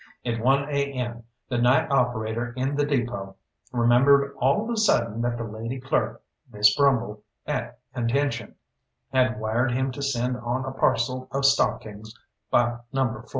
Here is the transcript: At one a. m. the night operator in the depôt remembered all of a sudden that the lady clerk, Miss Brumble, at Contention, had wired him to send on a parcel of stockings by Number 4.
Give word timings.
At 0.25 0.39
one 0.41 0.67
a. 0.67 0.93
m. 0.93 1.25
the 1.47 1.59
night 1.59 1.91
operator 1.91 2.53
in 2.57 2.75
the 2.75 2.87
depôt 2.87 3.35
remembered 3.71 4.33
all 4.39 4.63
of 4.63 4.69
a 4.71 4.75
sudden 4.77 5.21
that 5.21 5.37
the 5.37 5.43
lady 5.43 5.79
clerk, 5.79 6.23
Miss 6.51 6.75
Brumble, 6.75 7.21
at 7.45 7.77
Contention, 7.93 8.55
had 9.13 9.39
wired 9.39 9.73
him 9.73 9.91
to 9.91 10.01
send 10.01 10.37
on 10.37 10.65
a 10.65 10.71
parcel 10.71 11.27
of 11.31 11.45
stockings 11.45 12.17
by 12.49 12.79
Number 12.91 13.19
4. 13.21 13.29